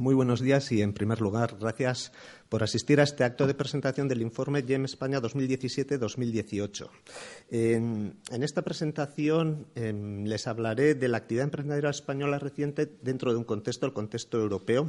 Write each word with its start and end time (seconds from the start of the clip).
Muy 0.00 0.14
buenos 0.14 0.40
días 0.40 0.72
y, 0.72 0.80
en 0.80 0.94
primer 0.94 1.20
lugar, 1.20 1.58
gracias 1.60 2.10
por 2.48 2.62
asistir 2.62 3.00
a 3.00 3.02
este 3.02 3.22
acto 3.22 3.46
de 3.46 3.52
presentación 3.52 4.08
del 4.08 4.22
informe 4.22 4.62
GEM 4.62 4.86
España 4.86 5.20
2017-2018. 5.20 6.88
En, 7.50 8.16
esta 8.30 8.62
presentación 8.62 9.66
eh, 9.74 9.92
les 10.24 10.46
hablaré 10.46 10.94
de 10.94 11.06
la 11.08 11.18
actividad 11.18 11.44
emprendedora 11.44 11.90
española 11.90 12.38
reciente 12.38 12.90
dentro 13.02 13.32
de 13.32 13.36
un 13.36 13.44
contexto, 13.44 13.84
el 13.84 13.92
contexto 13.92 14.40
europeo, 14.40 14.88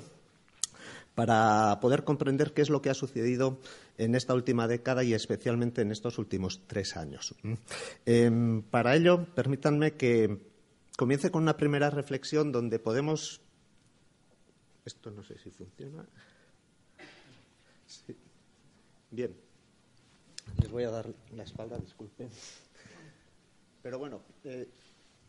para 1.13 1.77
poder 1.81 2.05
comprender 2.05 2.53
qué 2.53 2.61
es 2.61 2.69
lo 2.69 2.81
que 2.81 2.89
ha 2.89 2.93
sucedido 2.93 3.59
en 3.97 4.15
esta 4.15 4.33
última 4.33 4.69
década 4.69 5.03
y 5.03 5.13
especialmente 5.13 5.81
en 5.81 5.91
estos 5.91 6.19
últimos 6.19 6.61
tres 6.67 6.95
años. 6.95 7.35
Eh, 8.05 8.61
para 8.71 8.95
ello, 8.95 9.25
permítanme 9.35 9.91
que 9.91 10.37
comience 10.95 11.31
con 11.31 11.43
una 11.43 11.57
primera 11.57 11.89
reflexión 11.89 12.53
donde 12.53 12.79
podemos 12.79 13.41
esto 14.85 15.11
no 15.11 15.23
sé 15.23 15.37
si 15.37 15.49
funciona. 15.51 16.05
Sí. 17.85 18.15
Bien. 19.09 19.35
Les 20.59 20.71
voy 20.71 20.83
a 20.83 20.91
dar 20.91 21.13
la 21.35 21.43
espalda, 21.43 21.77
disculpen. 21.77 22.29
Pero 23.81 23.99
bueno, 23.99 24.21
eh, 24.43 24.67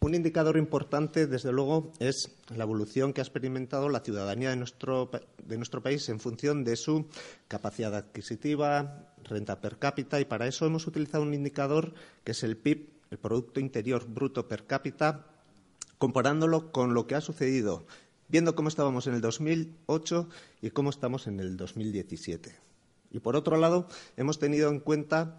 un 0.01 0.15
indicador 0.15 0.57
importante, 0.57 1.27
desde 1.27 1.53
luego, 1.53 1.93
es 1.99 2.31
la 2.49 2.65
evolución 2.65 3.13
que 3.13 3.21
ha 3.21 3.25
experimentado 3.25 3.89
la 3.89 4.01
ciudadanía 4.01 4.51
de 4.51 4.57
nuestro, 4.57 5.11
de 5.45 5.57
nuestro 5.57 5.83
país 5.83 6.09
en 6.09 6.19
función 6.19 6.65
de 6.65 6.77
su 6.77 7.07
capacidad 7.49 7.95
adquisitiva, 7.95 9.15
renta 9.23 9.61
per 9.61 9.79
cápita, 9.79 10.21
y 10.21 10.25
para 10.25 10.47
eso 10.47 10.67
hemos 10.67 10.87
utilizado 10.87 11.23
un 11.23 11.35
indicador 11.35 11.95
que 12.25 12.33
es 12.33 12.43
el 12.43 12.57
PIB, 12.57 12.91
el 13.11 13.19
Producto 13.19 13.61
Interior 13.61 14.07
Bruto 14.07 14.49
per 14.49 14.67
cápita, 14.67 15.27
comparándolo 15.99 16.73
con 16.73 16.95
lo 16.95 17.07
que 17.07 17.15
ha 17.15 17.21
sucedido 17.21 17.87
viendo 18.33 18.55
cómo 18.55 18.71
estábamos 18.71 19.07
en 19.07 19.15
el 19.15 19.21
2008 19.21 20.29
y 20.63 20.71
cómo 20.71 20.89
estamos 20.89 21.27
en 21.27 21.39
el 21.39 21.59
2017. 21.59 22.57
Y 23.11 23.21
por 23.21 23.37
otro 23.37 23.59
lado, 23.59 23.87
hemos 24.17 24.39
tenido 24.39 24.71
en 24.71 24.81
cuenta 24.81 25.37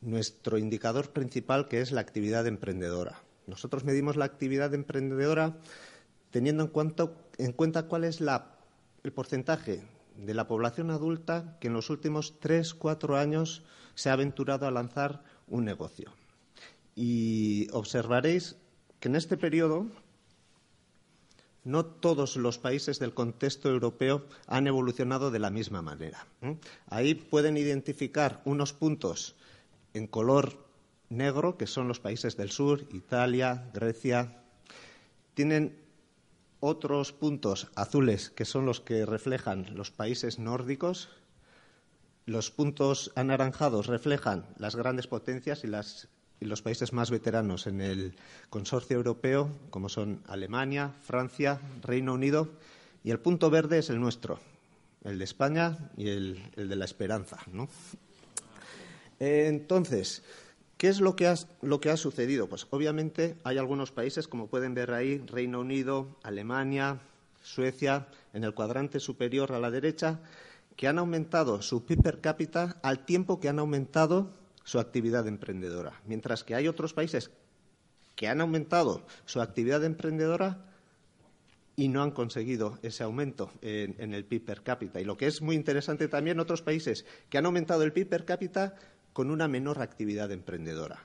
nuestro 0.00 0.58
indicador 0.58 1.10
principal, 1.10 1.68
que 1.68 1.80
es 1.80 1.92
la 1.92 2.00
actividad 2.00 2.48
emprendedora. 2.48 3.22
Nosotros 3.46 3.84
medimos 3.84 4.16
la 4.16 4.24
actividad 4.24 4.74
emprendedora 4.74 5.56
teniendo 6.32 6.64
en, 7.38 7.52
cuenta 7.52 7.82
cuál 7.84 8.02
es 8.02 8.20
el 8.20 9.12
porcentaje 9.12 9.84
de 10.16 10.34
la 10.34 10.48
población 10.48 10.90
adulta 10.90 11.56
que 11.60 11.68
en 11.68 11.74
los 11.74 11.90
últimos 11.90 12.40
tres, 12.40 12.74
cuatro 12.74 13.16
años 13.16 13.62
se 13.94 14.10
ha 14.10 14.14
aventurado 14.14 14.66
a 14.66 14.72
lanzar 14.72 15.22
un 15.46 15.64
negocio. 15.64 16.10
Y 16.96 17.68
observaréis 17.72 18.56
que 18.98 19.08
en 19.08 19.14
este 19.14 19.36
periodo 19.36 19.86
no 21.64 21.86
todos 21.86 22.36
los 22.36 22.58
países 22.58 22.98
del 22.98 23.14
contexto 23.14 23.70
europeo 23.70 24.26
han 24.46 24.66
evolucionado 24.66 25.30
de 25.30 25.38
la 25.38 25.50
misma 25.50 25.82
manera. 25.82 26.26
Ahí 26.88 27.14
pueden 27.14 27.56
identificar 27.56 28.42
unos 28.44 28.72
puntos 28.72 29.36
en 29.94 30.06
color 30.06 30.58
negro, 31.08 31.56
que 31.56 31.66
son 31.66 31.88
los 31.88 32.00
países 32.00 32.36
del 32.36 32.50
sur, 32.50 32.80
Italia, 32.92 33.70
Grecia. 33.72 34.42
Tienen 35.34 35.78
otros 36.60 37.12
puntos 37.12 37.68
azules, 37.74 38.30
que 38.30 38.44
son 38.44 38.66
los 38.66 38.80
que 38.80 39.06
reflejan 39.06 39.74
los 39.74 39.90
países 39.90 40.38
nórdicos. 40.38 41.10
Los 42.24 42.50
puntos 42.50 43.12
anaranjados 43.14 43.86
reflejan 43.86 44.46
las 44.56 44.76
grandes 44.76 45.06
potencias 45.06 45.64
y 45.64 45.66
las 45.66 46.08
y 46.42 46.44
los 46.44 46.60
países 46.60 46.92
más 46.92 47.12
veteranos 47.12 47.68
en 47.68 47.80
el 47.80 48.14
consorcio 48.50 48.96
europeo, 48.96 49.48
como 49.70 49.88
son 49.88 50.22
Alemania, 50.26 50.92
Francia, 51.02 51.60
Reino 51.82 52.14
Unido, 52.14 52.50
y 53.04 53.12
el 53.12 53.20
punto 53.20 53.48
verde 53.48 53.78
es 53.78 53.90
el 53.90 54.00
nuestro, 54.00 54.40
el 55.04 55.18
de 55.18 55.24
España 55.24 55.78
y 55.96 56.08
el, 56.08 56.42
de 56.56 56.74
la 56.74 56.84
esperanza. 56.84 57.38
entonces, 59.20 60.24
¿qué 60.76 60.88
es 60.88 61.00
lo 61.00 61.14
que, 61.14 61.28
ha, 61.28 61.36
lo 61.60 61.80
que 61.80 61.90
ha 61.90 61.96
sucedido? 61.96 62.48
Pues 62.48 62.66
obviamente 62.70 63.36
hay 63.44 63.58
algunos 63.58 63.92
países, 63.92 64.26
como 64.26 64.48
pueden 64.48 64.74
ver 64.74 64.90
ahí, 64.90 65.18
Reino 65.18 65.60
Unido, 65.60 66.18
Alemania, 66.24 66.98
Suecia, 67.40 68.08
en 68.32 68.42
el 68.42 68.52
cuadrante 68.52 68.98
superior 68.98 69.52
a 69.52 69.60
la 69.60 69.70
derecha, 69.70 70.18
que 70.74 70.88
han 70.88 70.98
aumentado 70.98 71.62
su 71.62 71.84
PIB 71.84 72.02
per 72.02 72.20
cápita 72.20 72.78
al 72.82 73.04
tiempo 73.04 73.38
que 73.38 73.48
han 73.48 73.60
aumentado 73.60 74.41
su 74.64 74.78
actividad 74.78 75.26
emprendedora, 75.26 76.00
mientras 76.06 76.44
que 76.44 76.54
hay 76.54 76.68
otros 76.68 76.92
países 76.94 77.30
que 78.14 78.28
han 78.28 78.40
aumentado 78.40 79.04
su 79.24 79.40
actividad 79.40 79.84
emprendedora 79.84 80.66
y 81.76 81.88
no 81.88 82.02
han 82.02 82.10
conseguido 82.10 82.78
ese 82.82 83.02
aumento 83.02 83.50
en, 83.62 84.14
el 84.14 84.24
PIB 84.24 84.44
per 84.44 84.62
cápita. 84.62 85.00
Y 85.00 85.04
lo 85.04 85.16
que 85.16 85.26
es 85.26 85.40
muy 85.40 85.56
interesante 85.56 86.08
también, 86.08 86.38
otros 86.38 86.62
países 86.62 87.06
que 87.30 87.38
han 87.38 87.46
aumentado 87.46 87.82
el 87.82 87.92
PIB 87.92 88.08
per 88.08 88.24
cápita 88.24 88.74
con 89.12 89.30
una 89.30 89.48
menor 89.48 89.80
actividad 89.80 90.30
emprendedora. 90.30 91.04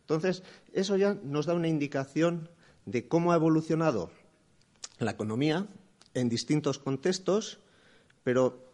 Entonces, 0.00 0.42
eso 0.72 0.96
ya 0.96 1.14
nos 1.22 1.46
da 1.46 1.54
una 1.54 1.68
indicación 1.68 2.48
de 2.86 3.08
cómo 3.08 3.32
ha 3.32 3.36
evolucionado 3.36 4.10
la 4.98 5.12
economía 5.12 5.66
en 6.14 6.28
distintos 6.28 6.78
contextos, 6.78 7.58
pero 8.22 8.64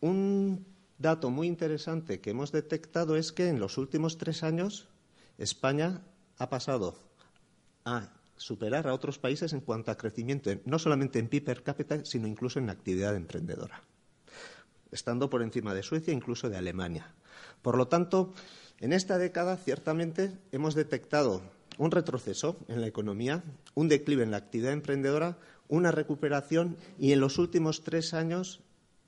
un 0.00 0.66
dato 0.98 1.30
muy 1.30 1.46
interesante 1.46 2.20
que 2.20 2.30
hemos 2.30 2.52
detectado 2.52 3.16
es 3.16 3.32
que 3.32 3.48
en 3.48 3.60
los 3.60 3.78
últimos 3.78 4.18
tres 4.18 4.42
años 4.42 4.88
España 5.38 6.02
ha 6.38 6.48
pasado 6.48 6.98
a 7.84 8.12
superar 8.36 8.86
a 8.86 8.94
otros 8.94 9.18
países 9.18 9.52
en 9.52 9.60
cuanto 9.60 9.90
a 9.90 9.96
crecimiento, 9.96 10.50
no 10.64 10.78
solamente 10.78 11.18
en 11.18 11.28
PIB 11.28 11.44
per 11.44 11.62
cápita, 11.62 12.04
sino 12.04 12.26
incluso 12.26 12.58
en 12.58 12.70
actividad 12.70 13.16
emprendedora, 13.16 13.82
estando 14.90 15.30
por 15.30 15.42
encima 15.42 15.74
de 15.74 15.82
Suecia, 15.82 16.12
incluso 16.12 16.50
de 16.50 16.56
Alemania. 16.56 17.14
Por 17.62 17.76
lo 17.76 17.88
tanto, 17.88 18.34
en 18.80 18.92
esta 18.92 19.18
década 19.18 19.56
ciertamente 19.56 20.36
hemos 20.52 20.74
detectado 20.74 21.42
un 21.78 21.90
retroceso 21.90 22.58
en 22.68 22.80
la 22.80 22.86
economía, 22.86 23.42
un 23.74 23.88
declive 23.88 24.22
en 24.22 24.30
la 24.30 24.38
actividad 24.38 24.72
emprendedora, 24.72 25.38
una 25.68 25.90
recuperación 25.90 26.76
y 26.98 27.12
en 27.12 27.20
los 27.20 27.38
últimos 27.38 27.82
tres 27.82 28.14
años 28.14 28.60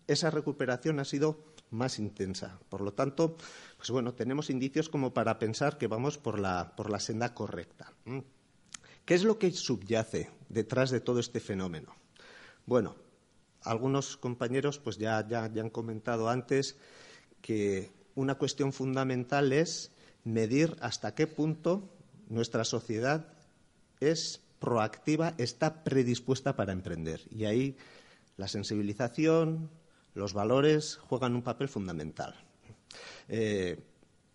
esa 0.06 0.31
recuperación 0.31 0.99
ha 1.00 1.05
sido 1.05 1.38
más 1.70 1.98
intensa. 1.98 2.58
Por 2.68 2.80
lo 2.80 2.92
tanto, 2.92 3.36
pues 3.76 3.90
bueno, 3.90 4.14
tenemos 4.14 4.50
indicios 4.50 4.88
como 4.88 5.12
para 5.12 5.38
pensar 5.38 5.78
que 5.78 5.86
vamos 5.86 6.18
por 6.18 6.38
la, 6.38 6.74
por 6.76 6.90
la 6.90 7.00
senda 7.00 7.34
correcta. 7.34 7.92
¿Qué 9.04 9.14
es 9.14 9.24
lo 9.24 9.38
que 9.38 9.50
subyace 9.50 10.30
detrás 10.48 10.90
de 10.90 11.00
todo 11.00 11.20
este 11.20 11.40
fenómeno? 11.40 11.94
Bueno, 12.66 12.96
algunos 13.62 14.16
compañeros 14.16 14.78
pues 14.78 14.98
ya, 14.98 15.26
ya, 15.26 15.50
ya 15.52 15.62
han 15.62 15.70
comentado 15.70 16.28
antes 16.28 16.76
que 17.40 17.90
una 18.14 18.37
cuestión 18.37 18.72
fundamental 18.72 19.52
es 19.52 19.93
medir 20.25 20.76
hasta 20.81 21.14
qué 21.14 21.26
punto 21.26 21.88
nuestra 22.28 22.64
sociedad 22.64 23.32
es 24.00 24.40
proactiva, 24.58 25.34
está 25.38 25.84
predispuesta 25.84 26.56
para 26.56 26.72
emprender. 26.72 27.20
Y 27.31 27.44
ahí 27.44 27.76
la 28.37 28.48
sensibilización, 28.48 29.70
los 30.19 30.35
valores 30.35 30.97
juegan 30.97 31.35
un 31.35 31.43
papel 31.43 31.69
fundamental. 31.69 32.35
Eh, 33.29 33.81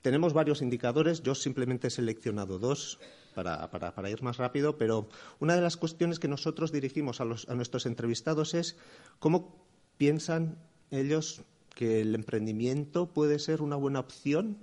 tenemos 0.01 0.33
varios 0.33 0.61
indicadores, 0.61 1.23
yo 1.23 1.35
simplemente 1.35 1.87
he 1.87 1.91
seleccionado 1.91 2.59
dos 2.59 2.99
para, 3.33 4.09
ir 4.09 4.21
más 4.21 4.37
rápido, 4.37 4.77
pero 4.77 5.09
una 5.39 5.55
de 5.55 5.61
las 5.61 5.77
cuestiones 5.77 6.19
que 6.19 6.27
nosotros 6.27 6.71
dirigimos 6.71 7.19
a, 7.19 7.23
a 7.23 7.55
nuestros 7.55 7.85
entrevistados 7.85 8.53
es 8.53 8.77
cómo 9.19 9.65
piensan 9.97 10.57
ellos 10.91 11.41
que 11.73 12.01
el 12.01 12.13
emprendimiento 12.13 13.07
puede 13.07 13.39
ser 13.39 13.61
una 13.61 13.75
buena 13.75 13.99
opción 13.99 14.57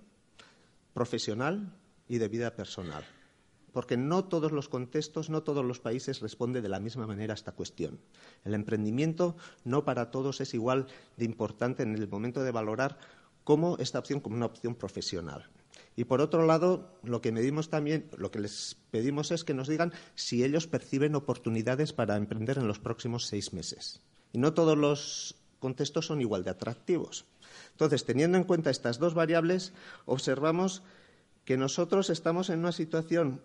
profesional 0.95 1.73
y 2.09 2.19
de 2.19 2.29
vida 2.29 2.55
personal. 2.55 3.05
Porque 3.73 3.97
no 3.97 4.25
todos 4.25 4.53
los 4.53 4.69
contextos, 4.69 5.31
no 5.31 5.43
todos 5.43 5.65
los 5.65 5.81
países 5.81 6.21
responden 6.21 6.63
de 6.63 6.69
la 6.69 6.81
misma 6.81 7.07
manera 7.07 7.35
a 7.35 7.35
esta 7.35 7.53
cuestión. 7.53 8.01
El 8.45 8.55
emprendimiento 8.55 9.37
no 9.65 9.85
para 9.85 10.11
todos 10.11 10.41
es 10.41 10.55
igual 10.55 10.87
de 11.17 11.25
importante 11.25 11.83
en 11.83 11.95
el 11.95 12.09
momento 12.09 12.43
de 12.43 12.51
valorar 12.51 12.99
como 13.45 13.77
esta 13.79 13.99
opción 13.99 14.21
como 14.21 14.37
una 14.37 14.47
opción 14.47 14.75
profesional. 14.75 15.49
Y 15.97 16.05
por 16.05 16.21
otro 16.21 16.47
lado, 16.47 16.99
lo 17.03 17.21
que 17.21 17.33
medimos 17.33 17.69
también, 17.69 18.09
lo 18.17 18.31
que 18.31 18.39
les 18.41 18.77
pedimos 18.91 19.31
es 19.31 19.45
que 19.45 19.55
nos 19.55 19.69
digan 19.69 19.93
si 20.15 20.45
ellos 20.45 20.67
perciben 20.67 21.15
oportunidades 21.15 21.93
para 21.93 22.17
emprender 22.17 22.59
en 22.59 22.69
los 22.69 22.79
próximos 22.79 23.27
seis 23.27 23.53
meses. 23.53 24.01
Y 24.33 24.39
no 24.39 24.55
todos 24.55 24.79
los 24.79 25.37
contextos 25.59 26.07
son 26.07 26.21
igual 26.21 26.45
de 26.45 26.51
atractivos. 26.51 27.27
Entonces, 27.73 28.05
teniendo 28.05 28.39
en 28.39 28.45
cuenta 28.45 28.71
estas 28.71 28.99
dos 28.99 29.15
variables, 29.15 29.73
observamos 30.07 30.83
que 31.45 31.57
nosotros 31.57 32.11
estamos 32.11 32.51
en 32.51 32.61
una 32.61 32.73
situación 32.73 33.41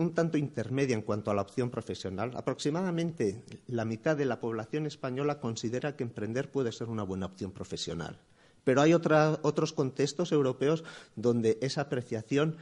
un 0.00 0.14
tanto 0.14 0.38
intermedia 0.38 0.94
en 0.94 1.02
cuanto 1.02 1.30
a 1.30 1.34
la 1.34 1.42
opción 1.42 1.68
profesional. 1.68 2.32
Aproximadamente 2.34 3.44
la 3.66 3.84
mitad 3.84 4.16
de 4.16 4.24
la 4.24 4.40
población 4.40 4.86
española 4.86 5.40
considera 5.40 5.94
que 5.94 6.04
emprender 6.04 6.50
puede 6.50 6.72
ser 6.72 6.88
una 6.88 7.02
buena 7.02 7.26
opción 7.26 7.52
profesional. 7.52 8.18
Pero 8.64 8.80
hay 8.80 8.94
otros 8.94 9.72
contextos 9.74 10.32
europeos 10.32 10.84
donde 11.16 11.58
esa 11.60 11.82
apreciación 11.82 12.56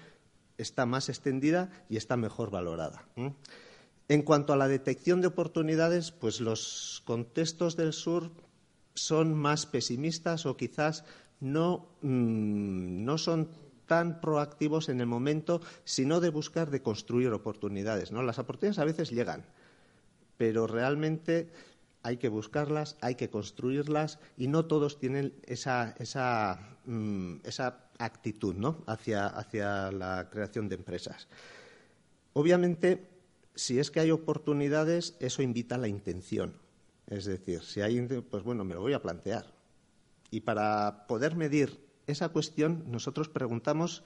está 0.56 0.84
más 0.84 1.08
extendida 1.08 1.70
y 1.88 1.96
está 1.96 2.16
mejor 2.16 2.50
valorada. 2.50 3.06
En 4.08 4.22
cuanto 4.22 4.52
a 4.52 4.56
la 4.56 4.66
detección 4.66 5.20
de 5.20 5.28
oportunidades, 5.28 6.10
pues 6.10 6.40
los 6.40 7.04
contextos 7.04 7.76
del 7.76 7.92
sur 7.92 8.32
son 8.94 9.34
más 9.34 9.64
pesimistas 9.64 10.44
o 10.44 10.56
quizás 10.56 11.04
no, 11.38 11.86
mm, 12.02 13.04
no 13.04 13.16
son 13.16 13.48
tan 13.88 14.20
proactivos 14.20 14.88
en 14.88 15.00
el 15.00 15.06
momento, 15.06 15.60
sino 15.82 16.20
de 16.20 16.30
buscar 16.30 16.70
de 16.70 16.82
construir 16.82 17.32
oportunidades. 17.32 18.12
¿no? 18.12 18.22
Las 18.22 18.38
oportunidades 18.38 18.78
a 18.78 18.84
veces 18.84 19.10
llegan, 19.10 19.44
pero 20.36 20.68
realmente 20.68 21.50
hay 22.04 22.18
que 22.18 22.28
buscarlas, 22.28 22.96
hay 23.00 23.16
que 23.16 23.30
construirlas 23.30 24.20
y 24.36 24.46
no 24.46 24.66
todos 24.66 25.00
tienen 25.00 25.34
esa, 25.44 25.96
esa, 25.98 26.76
mm, 26.84 27.38
actitud 27.98 28.54
¿no? 28.54 28.84
hacia, 28.86 29.26
hacia 29.26 29.90
la 29.90 30.28
creación 30.30 30.68
de 30.68 30.76
empresas. 30.76 31.26
Obviamente, 32.34 33.08
si 33.56 33.80
es 33.80 33.90
que 33.90 33.98
hay 33.98 34.12
oportunidades, 34.12 35.16
eso 35.18 35.42
invita 35.42 35.74
a 35.74 35.78
la 35.78 35.88
intención. 35.88 36.54
Es 37.08 37.24
decir, 37.24 37.62
si 37.62 37.80
hay, 37.80 38.00
pues 38.30 38.44
bueno, 38.44 38.64
me 38.64 38.74
lo 38.74 38.82
voy 38.82 38.92
a 38.92 39.02
plantear. 39.02 39.46
Y 40.30 40.40
para 40.40 41.06
poder 41.08 41.34
medir 41.34 41.87
esa 42.08 42.30
cuestión, 42.30 42.84
nosotros 42.88 43.28
preguntamos 43.28 44.02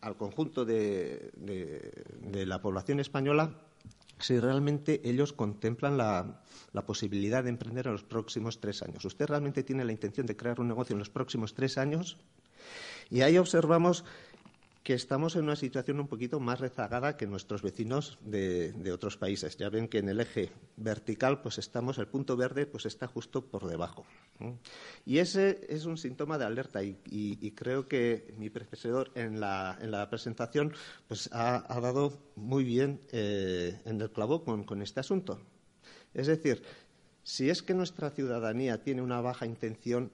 al 0.00 0.16
conjunto 0.16 0.64
de 0.64 1.32
la 2.46 2.60
población 2.60 3.00
española 3.00 3.54
si 4.20 4.38
realmente 4.38 5.00
ellos 5.04 5.32
contemplan 5.32 5.96
la, 5.96 6.42
posibilidad 6.86 7.42
de 7.42 7.50
emprender 7.50 7.86
en 7.86 7.92
los 7.92 8.04
próximos 8.04 8.60
tres 8.60 8.82
años. 8.82 9.04
¿Usted 9.04 9.26
realmente 9.26 9.62
tiene 9.62 9.84
la 9.84 9.92
intención 9.92 10.26
de 10.26 10.36
crear 10.36 10.60
un 10.60 10.68
negocio 10.68 10.94
en 10.94 10.98
los 10.98 11.10
próximos 11.10 11.54
tres 11.54 11.78
años? 11.78 12.18
Y 13.10 13.22
ahí 13.22 13.38
observamos 13.38 14.04
que 14.82 14.94
estamos 14.94 15.36
en 15.36 15.44
una 15.44 15.56
situación 15.56 16.00
un 16.00 16.08
poquito 16.08 16.40
más 16.40 16.58
rezagada 16.58 17.16
que 17.16 17.26
nuestros 17.26 17.62
vecinos 17.62 18.18
de, 18.22 18.72
otros 18.92 19.18
países. 19.18 19.56
Ya 19.58 19.68
ven 19.68 19.88
que 19.88 19.98
en 19.98 20.08
el 20.08 20.20
eje 20.20 20.50
vertical, 20.76 21.42
pues 21.42 21.58
estamos, 21.58 21.98
el 21.98 22.06
punto 22.06 22.36
verde, 22.36 22.66
pues 22.66 22.86
está 22.86 23.06
justo 23.06 23.44
por 23.44 23.66
debajo. 23.66 24.06
Y 25.04 25.18
ese 25.18 25.66
es 25.68 25.84
un 25.84 25.98
síntoma 25.98 26.38
de 26.38 26.46
alerta 26.46 26.82
y, 26.82 27.52
creo 27.54 27.88
que 27.88 28.32
mi 28.38 28.48
profesor 28.48 29.10
en 29.14 29.38
la, 29.38 30.06
presentación 30.10 30.72
pues 31.08 31.28
ha, 31.32 31.80
dado 31.80 32.18
muy 32.36 32.64
bien 32.64 33.00
eh, 33.12 33.78
en 33.84 34.00
el 34.00 34.10
clavo 34.10 34.44
con, 34.44 34.64
con 34.64 34.80
este 34.80 35.00
asunto. 35.00 35.40
Es 36.14 36.26
decir, 36.26 36.62
si 37.22 37.50
es 37.50 37.62
que 37.62 37.74
nuestra 37.74 38.10
ciudadanía 38.10 38.82
tiene 38.82 39.02
una 39.02 39.20
baja 39.20 39.44
intención, 39.44 40.10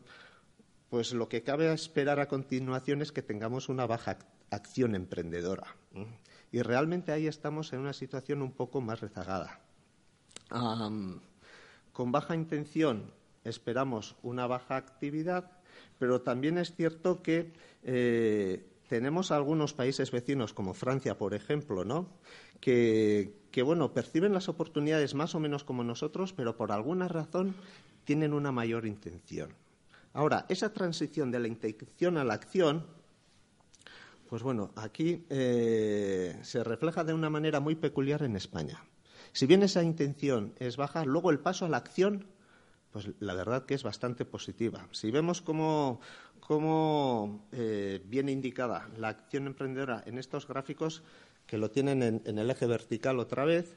pues 0.90 1.12
lo 1.12 1.28
que 1.28 1.42
cabe 1.42 1.72
esperar 1.72 2.18
a 2.18 2.28
continuación 2.28 3.00
es 3.00 3.12
que 3.12 3.22
tengamos 3.22 3.68
una 3.68 3.86
baja 3.86 4.18
acción 4.50 4.94
emprendedora. 4.94 5.76
Y 6.52 6.62
realmente 6.62 7.12
ahí 7.12 7.26
estamos 7.26 7.72
en 7.72 7.80
una 7.80 7.92
situación 7.92 8.42
un 8.42 8.52
poco 8.52 8.80
más 8.80 9.00
rezagada. 9.00 9.60
con 11.92 12.12
baja 12.12 12.34
intención 12.34 13.10
esperamos 13.44 14.16
una 14.22 14.46
baja 14.46 14.76
actividad, 14.76 15.50
pero 15.98 16.20
también 16.20 16.58
es 16.58 16.74
cierto 16.74 17.22
que 17.22 17.52
eh, 17.84 18.66
tenemos 18.88 19.30
algunos 19.30 19.72
países 19.72 20.10
vecinos, 20.10 20.52
como 20.52 20.74
Francia, 20.74 21.16
por 21.16 21.34
ejemplo, 21.34 21.84
¿no? 21.84 22.08
que, 22.60 23.62
bueno, 23.64 23.92
perciben 23.92 24.32
las 24.32 24.48
oportunidades 24.48 25.14
más 25.14 25.34
o 25.34 25.40
menos 25.40 25.64
como 25.64 25.84
nosotros, 25.84 26.32
pero 26.32 26.56
por 26.56 26.72
alguna 26.72 27.08
razón 27.08 27.54
tienen 28.04 28.32
una 28.32 28.52
mayor 28.52 28.86
intención. 28.86 29.50
Ahora, 30.12 30.46
esa 30.48 30.72
transición 30.72 31.30
de 31.30 31.40
la 31.40 31.48
intención 31.48 32.16
a 32.16 32.24
la 32.24 32.34
acción 32.34 32.86
pues 34.28 34.42
bueno, 34.42 34.72
aquí 34.76 35.24
eh, 35.30 36.38
se 36.42 36.62
refleja 36.64 37.04
de 37.04 37.14
una 37.14 37.30
manera 37.30 37.60
muy 37.60 37.76
peculiar 37.76 38.22
en 38.22 38.36
España. 38.36 38.84
Si 39.32 39.46
bien 39.46 39.62
esa 39.62 39.82
intención 39.82 40.54
es 40.58 40.76
baja, 40.76 41.04
luego 41.04 41.30
el 41.30 41.40
paso 41.40 41.64
a 41.66 41.68
la 41.68 41.76
acción, 41.76 42.26
pues 42.90 43.10
la 43.20 43.34
verdad 43.34 43.66
que 43.66 43.74
es 43.74 43.82
bastante 43.82 44.24
positiva. 44.24 44.88
Si 44.92 45.10
vemos 45.10 45.42
cómo, 45.42 46.00
eh, 47.52 48.02
viene 48.06 48.32
indicada 48.32 48.88
la 48.96 49.08
acción 49.08 49.46
emprendedora 49.46 50.02
en 50.06 50.16
estos 50.18 50.48
gráficos, 50.48 51.02
que 51.46 51.58
lo 51.58 51.70
tienen 51.70 52.02
en, 52.02 52.38
el 52.38 52.50
eje 52.50 52.66
vertical 52.66 53.20
otra 53.20 53.44
vez, 53.44 53.76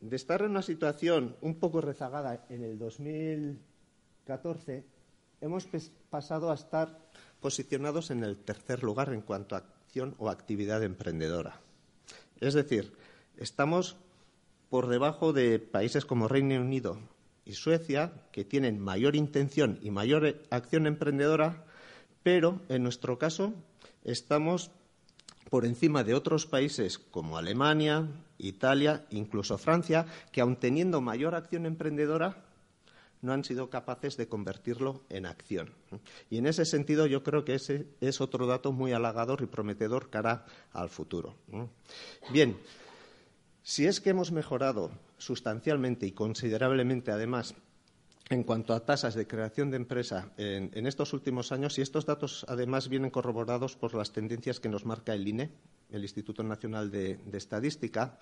de 0.00 0.16
estar 0.16 0.42
en 0.42 0.50
una 0.50 0.62
situación 0.62 1.36
un 1.40 1.60
poco 1.60 1.80
rezagada 1.80 2.44
en 2.50 2.64
el 2.64 2.76
2014, 2.78 4.84
hemos 5.40 5.68
pasado 6.10 6.50
a 6.50 6.54
estar 6.54 6.98
posicionados 7.42 8.10
en 8.10 8.24
el 8.24 8.38
tercer 8.38 8.82
lugar 8.82 9.12
en 9.12 9.20
cuanto 9.20 9.54
a 9.54 9.58
acción 9.58 10.14
o 10.16 10.30
actividad 10.30 10.82
emprendedora. 10.82 11.60
Es 12.40 12.54
decir, 12.54 12.94
estamos 13.36 13.96
por 14.70 14.86
debajo 14.88 15.34
de 15.34 15.58
países 15.58 16.06
como 16.06 16.28
Reino 16.28 16.58
Unido 16.58 16.98
y 17.44 17.52
Suecia, 17.52 18.12
que 18.32 18.44
tienen 18.44 18.80
mayor 18.80 19.16
intención 19.16 19.78
y 19.82 19.90
mayor 19.90 20.40
acción 20.48 20.86
emprendedora, 20.86 21.64
pero 22.22 22.62
en 22.70 22.82
nuestro 22.82 23.18
caso 23.18 23.52
estamos 24.04 24.70
por 25.50 25.66
encima 25.66 26.04
de 26.04 26.14
otros 26.14 26.46
países 26.46 26.98
como 26.98 27.36
Alemania, 27.36 28.08
Italia, 28.38 29.04
incluso 29.10 29.58
Francia, 29.58 30.06
que 30.32 30.40
aun 30.40 30.56
teniendo 30.56 31.02
mayor 31.02 31.34
acción 31.34 31.66
emprendedora, 31.66 32.42
no 33.22 33.32
han 33.32 33.44
sido 33.44 33.70
capaces 33.70 34.16
de 34.16 34.28
convertirlo 34.28 35.02
en 35.08 35.26
acción. 35.26 35.72
Y 36.28 36.38
en 36.38 36.46
ese 36.46 36.64
sentido 36.64 37.06
yo 37.06 37.22
creo 37.22 37.44
que 37.44 37.54
ese 37.54 37.86
es 38.00 38.20
otro 38.20 38.46
dato 38.46 38.72
muy 38.72 38.92
halagador 38.92 39.42
y 39.42 39.46
prometedor 39.46 40.10
cara 40.10 40.44
al 40.72 40.90
futuro. 40.90 41.36
Bien, 42.30 42.58
si 43.62 43.86
es 43.86 44.00
que 44.00 44.10
hemos 44.10 44.32
mejorado 44.32 44.90
sustancialmente 45.18 46.04
y 46.04 46.12
considerablemente 46.12 47.12
además 47.12 47.54
en 48.28 48.42
cuanto 48.44 48.72
a 48.72 48.84
tasas 48.84 49.14
de 49.14 49.26
creación 49.26 49.70
de 49.70 49.76
empresa 49.76 50.32
en, 50.36 50.86
estos 50.86 51.12
últimos 51.12 51.52
años, 51.52 51.78
y 51.78 51.82
estos 51.82 52.06
datos 52.06 52.46
además 52.48 52.88
vienen 52.88 53.10
corroborados 53.10 53.76
por 53.76 53.94
las 53.94 54.12
tendencias 54.12 54.58
que 54.58 54.70
nos 54.70 54.86
marca 54.86 55.12
el 55.12 55.28
INE, 55.28 55.50
el 55.90 56.02
Instituto 56.02 56.42
Nacional 56.42 56.90
de 56.90 57.18
Estadística, 57.32 58.18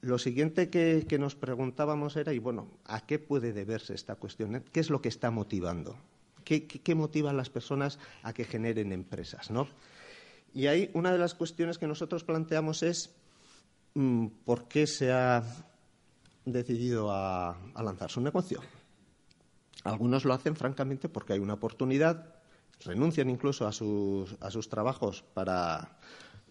lo 0.00 0.18
siguiente 0.18 0.70
que, 0.70 1.18
nos 1.18 1.34
preguntábamos 1.34 2.16
era, 2.16 2.32
y 2.32 2.38
bueno, 2.38 2.68
¿a 2.84 3.04
qué 3.06 3.18
puede 3.18 3.52
deberse 3.52 3.94
esta 3.94 4.14
cuestión? 4.14 4.62
¿Qué 4.72 4.80
es 4.80 4.90
lo 4.90 5.02
que 5.02 5.08
está 5.08 5.30
motivando? 5.30 5.96
¿Qué, 6.44 6.94
motiva 6.94 7.30
a 7.30 7.34
las 7.34 7.50
personas 7.50 7.98
a 8.22 8.32
que 8.32 8.44
generen 8.44 8.92
empresas? 8.92 9.50
¿no? 9.50 9.68
Y 10.54 10.66
ahí 10.66 10.90
una 10.94 11.12
de 11.12 11.18
las 11.18 11.34
cuestiones 11.34 11.78
que 11.78 11.86
nosotros 11.86 12.24
planteamos 12.24 12.82
es 12.82 13.14
mm, 13.94 14.26
por 14.44 14.68
qué 14.68 14.86
se 14.86 15.12
ha 15.12 15.42
decidido 16.44 17.10
a, 17.12 17.58
lanzar 17.82 18.10
su 18.10 18.20
negocio. 18.20 18.62
Algunos 19.84 20.24
lo 20.24 20.32
hacen, 20.32 20.56
francamente, 20.56 21.08
porque 21.08 21.34
hay 21.34 21.38
una 21.38 21.54
oportunidad, 21.54 22.36
renuncian 22.84 23.28
incluso 23.28 23.66
a 23.66 23.72
sus, 23.72 24.36
a 24.40 24.48
trabajos 24.70 25.22
para, 25.34 25.98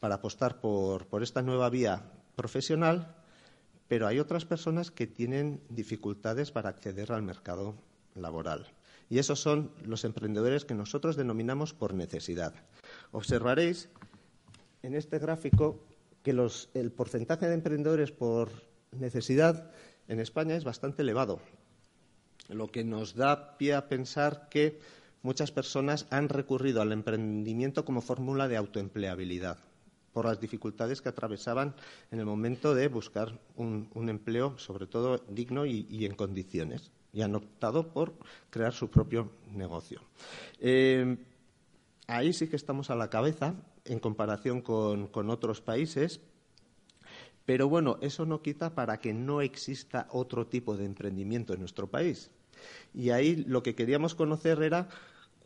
apostar 0.01 0.59
por 0.59 1.23
esta 1.23 1.41
nueva 1.41 1.69
vía 1.69 2.11
profesional 2.35 3.16
pero 3.87 4.07
hay 4.07 4.19
otras 4.19 4.45
personas 4.45 4.91
que 4.91 5.07
tienen 5.07 5.61
dificultades 5.69 6.51
para 6.51 6.69
acceder 6.69 7.11
al 7.11 7.23
mercado 7.23 7.75
laboral. 8.15 8.67
Y 9.09 9.19
esos 9.19 9.39
son 9.39 9.71
los 9.85 10.03
emprendedores 10.03 10.65
que 10.65 10.73
nosotros 10.73 11.15
denominamos 11.15 11.73
por 11.73 11.93
necesidad. 11.93 12.53
Observaréis 13.11 13.89
en 14.83 14.95
este 14.95 15.19
gráfico 15.19 15.85
que 16.23 16.31
el 16.31 16.91
porcentaje 16.91 17.47
de 17.47 17.53
emprendedores 17.53 18.11
por 18.11 18.49
necesidad 18.91 19.71
en 20.09 20.19
España 20.19 20.55
es 20.55 20.65
bastante 20.65 21.03
elevado, 21.03 21.39
lo 22.49 22.67
que 22.67 22.83
nos 22.83 23.15
da 23.15 23.57
pie 23.57 23.75
a 23.75 23.87
pensar 23.87 24.49
que 24.49 24.79
muchas 25.21 25.51
personas 25.51 26.05
han 26.09 26.27
recurrido 26.29 26.81
al 26.81 26.91
emprendimiento 26.91 27.85
como 27.85 28.01
fórmula 28.01 28.47
de 28.47 28.57
autoempleabilidad 28.57 29.57
por 30.17 30.25
las 30.25 30.41
dificultades 30.41 30.99
que 30.99 31.09
atravesaban 31.09 31.75
en 32.09 32.17
el 32.17 32.25
momento 32.25 32.73
de 32.73 32.87
buscar 32.87 33.39
un, 33.55 33.87
empleo, 34.09 34.57
sobre 34.57 34.87
todo 34.87 35.19
digno 35.29 35.67
y, 35.67 35.85
en 36.07 36.15
condiciones. 36.15 36.89
Y 37.13 37.21
han 37.21 37.35
optado 37.35 37.89
por 37.89 38.15
crear 38.49 38.73
su 38.73 38.89
propio 38.89 39.29
negocio. 39.53 40.01
Eh, 40.59 41.17
ahí 42.07 42.33
sí 42.33 42.47
que 42.47 42.55
estamos 42.55 42.89
a 42.89 42.95
la 42.95 43.11
cabeza 43.11 43.53
en 43.85 43.99
comparación 43.99 44.61
con 44.61 45.29
otros 45.29 45.61
países, 45.61 46.19
pero 47.45 47.69
bueno, 47.69 47.99
eso 48.01 48.25
no 48.25 48.41
quita 48.41 48.73
para 48.73 48.99
que 48.99 49.13
no 49.13 49.41
exista 49.41 50.07
otro 50.09 50.47
tipo 50.47 50.75
de 50.75 50.85
emprendimiento 50.85 51.53
en 51.53 51.59
nuestro 51.59 51.91
país. 51.91 52.31
Y 52.91 53.11
ahí 53.11 53.35
lo 53.35 53.61
que 53.61 53.75
queríamos 53.75 54.15
conocer 54.15 54.63
era 54.63 54.89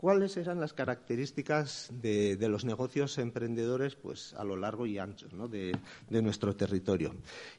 cuáles 0.02 0.36
eran 0.36 0.60
las 0.60 0.74
características 0.74 1.92
de, 2.02 2.36
los 2.50 2.66
negocios 2.66 3.20
emprendedores 3.20 3.96
pues, 3.96 4.34
a 4.34 4.44
lo 4.44 4.58
largo 4.58 4.88
y 4.88 4.98
ancho 4.98 5.28
de, 5.48 5.78
nuestro 6.10 6.56
territorio. 6.56 7.14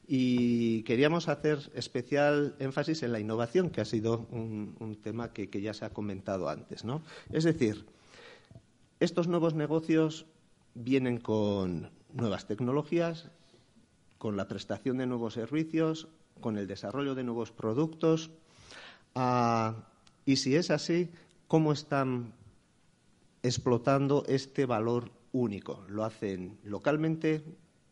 Y 0.08 0.82
queríamos 0.82 1.28
hacer 1.28 1.70
especial 1.74 2.56
énfasis 2.58 3.04
en 3.04 3.12
la 3.12 3.20
innovación, 3.20 3.70
que 3.70 3.80
ha 3.80 3.84
sido 3.84 4.26
un, 4.32 4.98
tema 5.00 5.32
que, 5.32 5.48
que, 5.48 5.60
ya 5.60 5.72
se 5.72 5.84
ha 5.84 5.90
comentado 5.90 6.48
antes. 6.48 6.84
¿no? 6.84 7.02
Es 7.30 7.44
decir, 7.44 7.86
estos 8.98 9.28
nuevos 9.28 9.54
negocios 9.54 10.26
vienen 10.74 11.18
con 11.18 11.90
nuevas 12.12 12.48
tecnologías, 12.48 13.30
con 14.18 14.36
la 14.36 14.48
prestación 14.48 14.98
de 14.98 15.06
nuevos 15.06 15.34
servicios, 15.34 16.08
con 16.40 16.58
el 16.58 16.66
desarrollo 16.66 17.14
de 17.14 17.22
nuevos 17.22 17.52
productos. 17.52 18.32
Ah, 19.14 19.76
y 20.26 20.36
si 20.36 20.56
es 20.56 20.72
así, 20.72 21.08
¿cómo 21.52 21.74
están 21.74 22.32
explotando 23.42 24.24
este 24.26 24.64
valor 24.64 25.10
único? 25.32 25.84
¿Lo 25.86 26.02
hacen 26.02 26.56
localmente, 26.64 27.44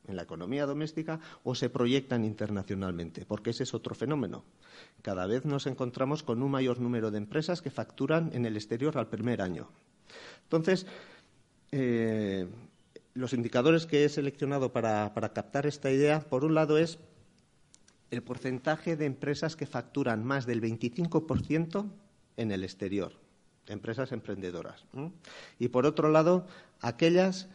en 0.08 0.16
la 0.16 0.22
economía 0.22 0.64
doméstica, 0.64 1.20
o 1.44 1.54
se 1.54 1.68
proyectan 1.68 2.24
internacionalmente? 2.24 3.26
Porque 3.26 3.50
ese 3.50 3.64
es 3.64 3.74
otro 3.74 3.94
fenómeno. 3.94 4.44
Cada 5.02 5.26
vez 5.26 5.44
nos 5.44 5.66
encontramos 5.66 6.22
con 6.22 6.42
un 6.42 6.50
mayor 6.50 6.80
número 6.80 7.10
de 7.10 7.18
empresas 7.18 7.60
que 7.60 7.70
facturan 7.70 8.30
en 8.32 8.46
el 8.46 8.56
exterior 8.56 8.96
al 8.96 9.08
primer 9.08 9.42
año. 9.42 9.68
Entonces, 10.44 10.86
eh, 11.70 12.48
los 13.12 13.34
indicadores 13.34 13.84
que 13.84 14.06
he 14.06 14.08
seleccionado 14.08 14.72
para, 14.72 15.12
captar 15.34 15.66
esta 15.66 15.90
idea, 15.90 16.20
por 16.20 16.46
un 16.46 16.54
lado, 16.54 16.78
es 16.78 16.98
el 18.10 18.22
porcentaje 18.22 18.96
de 18.96 19.04
empresas 19.04 19.54
que 19.54 19.66
facturan 19.66 20.24
más 20.24 20.46
del 20.46 20.62
25% 20.62 21.90
en 22.38 22.52
el 22.52 22.64
exterior, 22.64 23.19
empresas 23.70 24.12
emprendedoras. 24.12 24.84
Y 25.58 25.68
por 25.68 25.86
otro 25.86 26.10
lado, 26.10 26.46
aquellas 26.80 27.48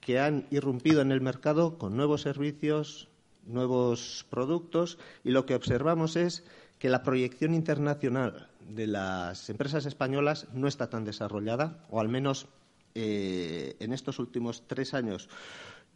que 0.00 0.18
han 0.20 0.46
irrumpido 0.50 1.00
en 1.00 1.12
el 1.12 1.20
mercado 1.20 1.78
con 1.78 1.96
nuevos 1.96 2.22
servicios, 2.22 3.08
nuevos 3.44 4.24
productos, 4.30 4.98
y 5.24 5.30
lo 5.30 5.46
que 5.46 5.54
observamos 5.54 6.16
es 6.16 6.44
que 6.78 6.88
la 6.90 7.02
proyección 7.02 7.54
internacional 7.54 8.48
de 8.68 8.86
las 8.86 9.48
empresas 9.50 9.86
españolas 9.86 10.48
no 10.52 10.68
está 10.68 10.90
tan 10.90 11.04
desarrollada, 11.04 11.84
o 11.90 12.00
al 12.00 12.08
menos 12.08 12.46
eh, 12.94 13.76
en 13.80 13.92
estos 13.92 14.18
últimos 14.18 14.66
tres 14.66 14.94
años 14.94 15.28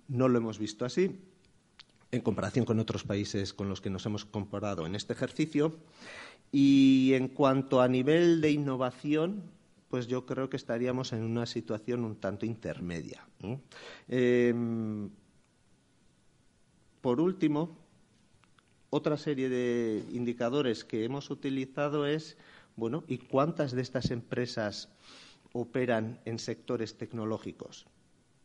no 0.09 0.29
lo 0.29 0.39
hemos 0.39 0.59
visto 0.59 0.85
así, 0.85 1.19
en 2.13 2.21
comparación 2.21 2.65
con 2.65 2.81
otros 2.81 3.05
países 3.05 3.55
con 3.55 3.69
los 3.69 3.81
que 3.81 3.91
nos 3.91 4.05
hemos 4.07 4.25
comparado 4.25 4.87
en 4.87 4.95
este 4.95 5.13
ejercicio. 5.13 5.77
Y 6.53 7.13
en 7.15 7.29
cuanto 7.29 7.81
a 7.81 7.89
nivel 7.89 8.41
de 8.41 8.51
innovación, 8.51 9.45
pues 9.91 10.07
yo 10.07 10.25
creo 10.25 10.49
que 10.49 10.57
estaríamos 10.57 11.13
en 11.13 11.25
una 11.25 11.47
situación 11.47 12.05
un 12.05 12.17
tanto 12.17 12.47
intermedia. 12.47 13.27
Em, 14.09 15.11
por 17.01 17.21
último, 17.21 17.77
otra 18.89 19.17
serie 19.17 19.49
de 19.49 20.05
indicadores 20.13 20.85
que 20.85 21.05
hemos 21.05 21.29
utilizado 21.31 22.07
es, 22.07 22.39
bueno, 22.77 23.03
¿y 23.09 23.19
cuántas 23.19 23.73
de 23.73 23.83
estas 23.83 24.13
empresas 24.13 24.89
operan 25.53 26.21
en 26.25 26.39
sectores 26.39 26.97
tecnológicos 26.97 27.87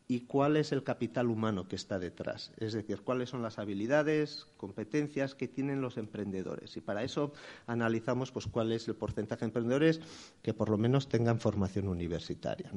y 0.08 0.20
cuál 0.20 0.56
es 0.56 0.72
el 0.72 0.84
capital 0.84 1.28
humano 1.28 1.66
que 1.66 1.76
está 1.76 1.98
detrás. 1.98 2.52
Es 2.58 2.72
decir, 2.72 3.00
cuáles 3.02 3.30
son 3.30 3.42
las 3.42 3.58
habilidades, 3.58 4.46
competencias 4.56 5.34
que 5.34 5.48
tienen 5.48 5.80
los 5.80 5.96
emprendedores. 5.96 6.76
Y 6.76 6.80
para 6.80 7.02
eso 7.02 7.32
analizamos 7.66 8.30
pues, 8.30 8.46
cuál 8.46 8.72
es 8.72 8.86
el 8.86 8.94
porcentaje 8.94 9.40
de 9.40 9.46
emprendedores 9.46 10.00
que 10.42 10.54
por 10.54 10.68
lo 10.68 10.78
menos 10.78 11.08
tengan 11.08 11.40
formación 11.40 11.88
universitaria. 11.88 12.70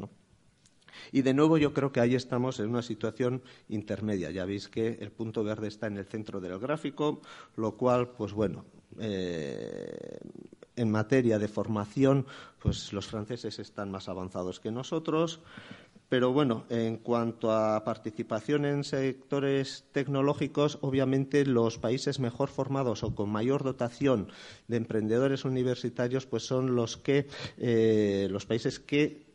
Y 1.12 1.22
de 1.22 1.34
nuevo 1.34 1.58
yo 1.58 1.74
creo 1.74 1.92
que 1.92 2.00
ahí 2.00 2.16
estamos 2.16 2.60
en 2.60 2.70
una 2.70 2.82
situación 2.82 3.44
intermedia. 3.68 4.32
Ya 4.32 4.46
veis 4.46 4.68
que 4.68 4.98
el 5.00 5.12
punto 5.12 5.44
verde 5.44 5.68
está 5.68 5.88
en 5.88 5.98
el 5.98 6.06
centro 6.06 6.40
del 6.40 6.58
gráfico, 6.60 7.22
lo 7.56 7.78
cual, 7.78 8.10
pues 8.10 8.34
bueno, 8.34 8.66
eh, 9.00 10.20
en 10.76 10.92
materia 10.92 11.38
de 11.40 11.48
formación, 11.48 12.26
pues 12.60 12.94
los 12.94 13.06
franceses 13.06 13.60
están 13.60 13.92
más 13.92 14.08
avanzados 14.08 14.60
que 14.60 14.72
nosotros. 14.72 15.42
Pero 16.10 16.34
bueno, 16.34 16.66
en 16.70 16.98
cuanto 16.98 17.52
a 17.52 17.84
participación 17.84 18.66
en 18.66 18.84
sectores 18.84 19.86
tecnológicos, 19.92 20.80
obviamente 20.82 21.46
los 21.46 21.78
países 21.78 22.20
mejor 22.20 22.50
formados 22.50 23.04
o 23.04 23.14
con 23.14 23.30
mayor 23.30 23.64
dotación 23.64 24.32
de 24.68 24.78
emprendedores 24.78 25.46
universitarios, 25.46 26.26
pues 26.26 26.44
son 26.44 26.76
los 26.76 26.98
que 26.98 27.28
eh, 27.58 28.28
los 28.32 28.46
países 28.48 28.80
que 28.80 29.30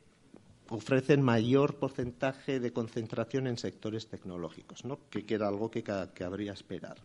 ofrecen 0.69 1.23
mayor 1.23 1.77
porcentaje 1.77 2.59
de 2.59 2.73
concentración 2.73 3.47
en 3.47 3.57
sectores 3.57 4.09
tecnológicos, 4.09 4.85
¿no? 4.85 4.99
que, 5.11 5.25
era 5.29 5.47
algo 5.47 5.71
que, 5.71 5.83
que 5.83 6.25
habría 6.25 6.53
esperar. 6.53 6.97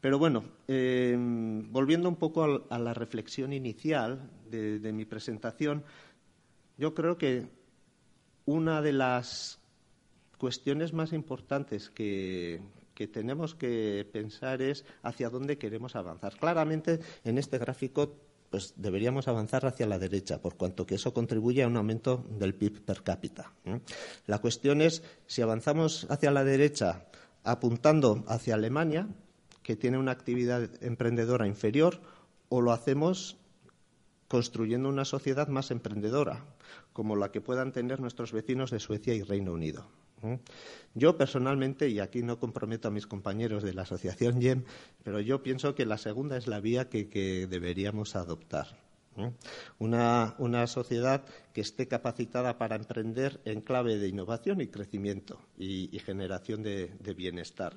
Pero 0.00 0.18
bueno, 0.18 0.44
em, 0.66 1.70
volviendo 1.70 2.08
un 2.08 2.16
poco 2.16 2.64
a, 2.70 2.78
la 2.78 2.94
reflexión 2.94 3.52
inicial 3.52 4.30
de, 4.50 4.92
mi 4.92 5.04
presentación, 5.04 5.84
yo 6.78 6.94
creo 6.94 7.18
que 7.18 7.46
una 8.46 8.82
de 8.82 8.92
las 8.92 9.58
cuestiones 10.38 10.92
más 10.92 11.12
importantes 11.12 11.90
que, 11.90 12.60
tenemos 13.12 13.54
que 13.54 14.06
pensar 14.12 14.60
es 14.60 14.84
hacia 15.02 15.30
dónde 15.30 15.56
queremos 15.56 15.96
avanzar. 15.96 16.36
Claramente, 16.36 17.00
en 17.24 17.38
este 17.38 17.56
gráfico 17.56 18.14
pues 18.50 18.74
deberíamos 18.76 19.28
avanzar 19.28 19.64
hacia 19.64 19.86
la 19.86 19.98
derecha, 19.98 20.42
por 20.42 20.56
cuanto 20.56 20.84
que 20.84 20.96
eso 20.96 21.14
contribuye 21.14 21.62
a 21.62 21.68
un 21.68 21.76
aumento 21.76 22.26
del 22.38 22.54
PIB 22.54 22.80
per 22.82 23.02
cápita. 23.02 23.52
La 24.26 24.40
cuestión 24.40 24.82
es 24.82 25.02
si 25.26 25.40
avanzamos 25.40 26.06
hacia 26.10 26.32
la 26.32 26.44
derecha 26.44 27.06
apuntando 27.44 28.24
hacia 28.26 28.54
Alemania, 28.54 29.08
que 29.62 29.76
tiene 29.76 29.98
una 29.98 30.10
actividad 30.10 30.68
emprendedora 30.82 31.46
inferior 31.46 32.00
o 32.48 32.60
lo 32.60 32.72
hacemos 32.72 33.36
construyendo 34.28 34.88
una 34.88 35.04
sociedad 35.04 35.48
más 35.48 35.70
emprendedora, 35.70 36.44
como 37.00 37.16
la 37.16 37.32
que 37.32 37.40
puedan 37.40 37.72
tener 37.72 37.98
nuestros 37.98 38.30
vecinos 38.30 38.70
de 38.70 38.78
Suecia 38.78 39.14
y 39.14 39.22
Reino 39.22 39.54
Unido. 39.54 39.86
Yo 40.92 41.16
personalmente, 41.16 41.88
y 41.88 41.98
aquí 41.98 42.22
no 42.22 42.38
comprometo 42.38 42.88
a 42.88 42.90
mis 42.90 43.06
compañeros 43.06 43.62
de 43.62 43.72
la 43.72 43.84
Asociación 43.84 44.38
YEM, 44.38 44.64
pero 45.02 45.18
yo 45.18 45.42
pienso 45.42 45.74
que 45.74 45.86
la 45.86 45.96
segunda 45.96 46.36
es 46.36 46.46
la 46.46 46.60
vía 46.60 46.90
que, 46.90 47.46
deberíamos 47.48 48.16
adoptar. 48.16 48.76
Una, 49.78 50.66
sociedad 50.66 51.24
que 51.54 51.62
esté 51.62 51.88
capacitada 51.88 52.58
para 52.58 52.76
emprender 52.76 53.40
en 53.46 53.62
clave 53.62 53.96
de 53.96 54.08
innovación 54.08 54.60
y 54.60 54.66
crecimiento 54.66 55.40
y, 55.56 55.98
generación 56.00 56.62
de 56.62 57.14
bienestar. 57.16 57.76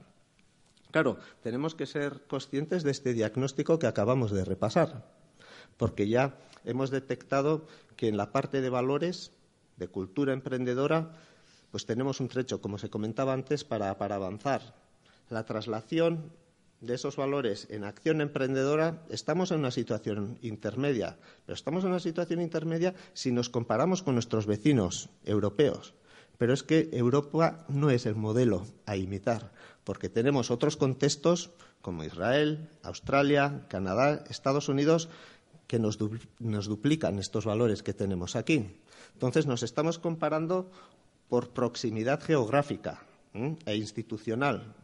Claro, 0.91 1.17
tenemos 1.41 1.75
que 1.75 1.85
ser 1.85 2.23
conscientes 2.27 2.83
de 2.83 2.91
este 2.91 3.13
diagnóstico 3.13 3.79
que 3.79 3.87
acabamos 3.87 4.31
de 4.31 4.43
repasar, 4.43 5.22
porque 5.77 6.07
ya 6.07 6.37
hemos 6.65 6.89
detectado 6.89 7.65
que 7.95 8.07
en 8.07 8.17
la 8.17 8.31
parte 8.31 8.61
de 8.61 8.69
valores, 8.69 9.31
de 9.77 9.87
cultura 9.87 10.33
emprendedora, 10.33 11.11
pues 11.71 11.85
tenemos 11.85 12.19
un 12.19 12.27
trecho, 12.27 12.61
como 12.61 12.77
se 12.77 12.89
comentaba 12.89 13.33
antes, 13.33 13.63
para, 13.63 13.89
avanzar. 13.89 14.75
La 15.29 15.45
traslación 15.45 16.31
de 16.81 16.95
esos 16.95 17.15
valores 17.15 17.67
en 17.69 17.83
acción 17.83 18.21
emprendedora, 18.21 19.01
estamos 19.09 19.51
en 19.51 19.59
una 19.59 19.71
situación 19.71 20.37
intermedia, 20.41 21.17
pero 21.45 21.55
estamos 21.55 21.83
en 21.83 21.91
una 21.91 21.99
situación 21.99 22.41
intermedia 22.41 22.93
si 23.13 23.31
nos 23.31 23.49
comparamos 23.49 24.03
con 24.03 24.15
nuestros 24.15 24.45
vecinos 24.45 25.09
europeos. 25.23 25.93
Pero 26.37 26.53
es 26.53 26.63
que 26.63 26.89
Europa 26.91 27.65
no 27.69 27.89
es 27.89 28.05
el 28.05 28.15
modelo 28.15 28.65
a 28.85 28.97
imitar 28.97 29.51
porque 29.83 30.09
tenemos 30.09 30.51
otros 30.51 30.77
contextos 30.77 31.51
como 31.81 32.03
Israel, 32.03 32.69
Australia, 32.81 33.65
Canadá, 33.67 34.23
Estados 34.29 34.69
Unidos, 34.69 35.09
que 35.67 35.79
nos, 35.79 35.97
duplican 35.97 37.19
estos 37.19 37.45
valores 37.45 37.83
que 37.83 37.93
tenemos 37.93 38.35
aquí. 38.35 38.65
Entonces, 39.13 39.45
nos 39.45 39.63
estamos 39.63 39.99
comparando 39.99 40.69
por 41.29 41.49
proximidad 41.49 42.21
geográfica 42.21 43.03
e 43.65 43.75
institucional, 43.75 44.75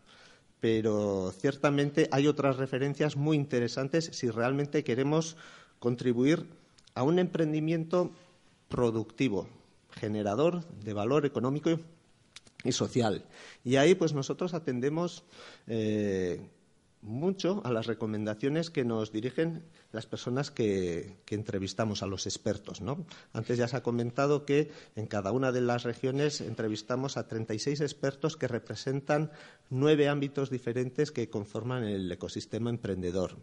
pero 0.59 1.31
ciertamente 1.31 2.09
hay 2.11 2.27
otras 2.27 2.57
referencias 2.57 3.15
muy 3.15 3.37
interesantes 3.37 4.09
si 4.13 4.29
realmente 4.29 4.83
queremos 4.83 5.37
contribuir 5.79 6.47
a 6.95 7.03
un 7.03 7.19
emprendimiento 7.19 8.11
productivo, 8.67 9.47
generador 9.91 10.65
de 10.83 10.93
valor 10.93 11.25
económico 11.25 11.79
y 12.63 12.71
social. 12.71 13.25
Y 13.63 13.77
ahí, 13.77 13.95
pues 13.95 14.13
nosotros 14.13 14.53
atendemos 14.53 15.23
eh, 15.67 16.41
mucho 17.01 17.61
a 17.63 17.71
las 17.71 17.87
recomendaciones 17.87 18.69
que 18.69 18.83
nos 18.83 19.11
dirigen 19.11 19.63
las 19.91 20.05
personas 20.05 20.51
que, 20.51 21.17
entrevistamos, 21.29 22.03
a 22.03 22.07
los 22.07 22.25
expertos. 22.25 22.81
¿no? 22.81 23.05
Antes 23.33 23.57
ya 23.57 23.67
se 23.67 23.77
ha 23.77 23.83
comentado 23.83 24.45
que 24.45 24.71
en 24.95 25.07
cada 25.07 25.31
una 25.31 25.51
de 25.51 25.61
las 25.61 25.83
regiones 25.83 26.41
entrevistamos 26.41 27.17
a 27.17 27.27
36 27.27 27.81
expertos 27.81 28.35
que 28.35 28.47
representan 28.47 29.31
nueve 29.69 30.09
ámbitos 30.09 30.49
diferentes 30.49 31.11
que 31.11 31.29
conforman 31.29 31.83
el 31.83 32.11
ecosistema 32.11 32.69
emprendedor. 32.69 33.37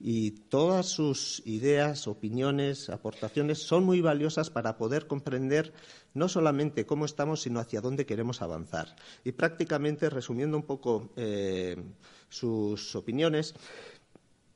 Y 0.00 0.30
todas 0.30 0.86
sus 0.86 1.42
ideas, 1.46 2.06
opiniones, 2.06 2.90
aportaciones 2.90 3.58
son 3.58 3.84
muy 3.84 4.00
valiosas 4.00 4.50
para 4.50 4.76
poder 4.76 5.06
comprender 5.06 5.72
no 6.14 6.28
solamente 6.28 6.86
cómo 6.86 7.04
estamos, 7.04 7.42
sino 7.42 7.58
hacia 7.60 7.80
dónde 7.80 8.06
queremos 8.06 8.42
avanzar. 8.42 8.94
Y 9.24 9.32
prácticamente, 9.32 10.10
resumiendo 10.10 10.56
un 10.56 10.64
poco 10.64 11.10
eh, 11.16 11.76
sus 12.28 12.94
opiniones, 12.94 13.54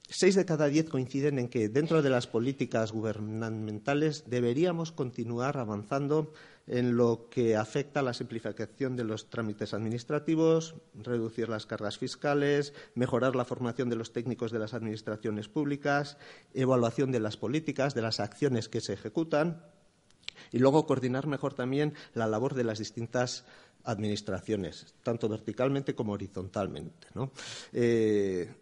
seis 0.08 0.34
de 0.34 0.44
cada 0.44 0.66
diez 0.66 0.88
coinciden 0.88 1.38
en 1.38 1.48
que 1.48 1.68
dentro 1.68 2.02
de 2.02 2.10
las 2.10 2.26
políticas 2.26 2.92
gubernamentales 2.92 4.24
deberíamos 4.26 4.92
continuar 4.92 5.56
avanzando 5.56 6.32
en 6.66 6.96
lo 6.96 7.28
que 7.30 7.56
afecta 7.56 8.00
a 8.00 8.02
la 8.02 8.14
simplificación 8.14 8.94
de 8.94 9.04
los 9.04 9.30
trámites 9.30 9.74
administrativos, 9.74 10.74
reducir 10.94 11.48
las 11.48 11.66
cargas 11.66 11.98
fiscales, 11.98 12.72
mejorar 12.94 13.34
la 13.34 13.44
formación 13.44 13.88
de 13.88 13.96
los 13.96 14.12
técnicos 14.12 14.52
de 14.52 14.58
las 14.58 14.74
administraciones 14.74 15.48
públicas, 15.48 16.18
evaluación 16.54 17.10
de 17.10 17.20
las 17.20 17.36
políticas, 17.36 17.94
de 17.94 18.02
las 18.02 18.20
acciones 18.20 18.68
que 18.68 18.80
se 18.80 18.92
ejecutan 18.92 19.64
y 20.50 20.58
luego 20.58 20.86
coordinar 20.86 21.26
mejor 21.26 21.54
también 21.54 21.94
la 22.14 22.26
labor 22.26 22.54
de 22.54 22.64
las 22.64 22.78
distintas 22.78 23.44
administraciones, 23.84 24.94
tanto 25.02 25.28
verticalmente 25.28 25.94
como 25.94 26.12
horizontalmente. 26.12 27.08
Eh, 27.72 28.52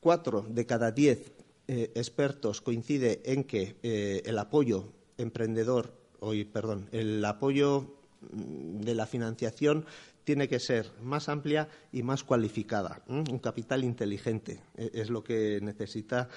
cuatro 0.00 0.46
de 0.48 0.66
cada 0.66 0.90
diez 0.90 1.32
eh, 1.66 1.92
expertos 1.94 2.60
coincide 2.60 3.22
en 3.24 3.44
que 3.44 3.76
eh, 3.82 4.22
el 4.24 4.38
apoyo 4.38 4.92
emprendedor, 5.16 5.94
hoy, 6.20 6.44
perdón, 6.44 6.88
el 6.92 7.24
apoyo 7.24 7.96
mm, 8.20 8.80
de 8.80 8.94
la 8.94 9.06
financiación 9.06 9.86
tiene 10.24 10.48
que 10.48 10.58
ser 10.58 10.90
más 11.02 11.28
amplia 11.28 11.68
y 11.92 12.02
más 12.02 12.24
cualificada. 12.24 13.02
Un 13.08 13.38
capital 13.40 13.84
inteligente 13.84 14.62
es 14.74 15.10
lo 15.10 15.22
que 15.22 15.60
necesita 15.60 16.30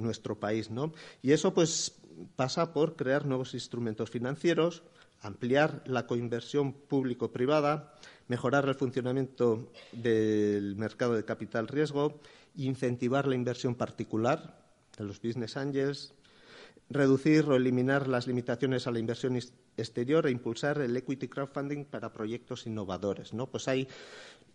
nuestro 0.00 0.40
país, 0.40 0.72
¿no? 0.72 0.92
Y 1.22 1.30
eso, 1.30 1.54
pues, 1.54 1.94
pasa 2.34 2.72
por 2.72 2.96
crear 2.96 3.26
nuevos 3.26 3.54
instrumentos 3.54 4.10
financieros, 4.10 4.82
ampliar 5.20 5.82
la 5.86 6.06
coinversión 6.06 6.72
público-privada, 6.72 7.94
mejorar 8.28 8.68
el 8.68 8.74
funcionamiento 8.74 9.72
del 9.92 10.76
mercado 10.76 11.14
de 11.14 11.24
capital 11.24 11.68
riesgo, 11.68 12.20
incentivar 12.56 13.26
la 13.26 13.34
inversión 13.34 13.74
particular 13.74 14.58
de 14.96 15.04
los 15.04 15.20
business 15.20 15.56
angels, 15.56 16.14
reducir 16.90 17.44
o 17.44 17.56
eliminar 17.56 18.08
las 18.08 18.26
limitaciones 18.26 18.86
a 18.86 18.90
la 18.90 18.98
inversión 18.98 19.38
exterior 19.76 20.26
e 20.26 20.30
impulsar 20.30 20.80
el 20.80 20.96
equity 20.96 21.28
crowdfunding 21.28 21.84
para 21.84 22.12
proyectos 22.12 22.66
innovadores. 22.66 23.34
¿no? 23.34 23.46
Pues 23.46 23.68
hay 23.68 23.88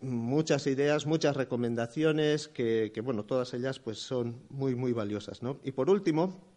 muchas 0.01 0.67
ideas, 0.67 1.05
muchas 1.05 1.36
recomendaciones 1.36 2.48
que, 2.48 2.91
bueno, 3.03 3.24
todas 3.24 3.53
ellas 3.53 3.79
pues 3.79 4.00
son 4.00 4.41
muy, 4.50 4.75
muy 4.75 4.93
valiosas. 4.93 5.41
Y 5.63 5.72
por 5.72 5.89
último, 5.89 6.52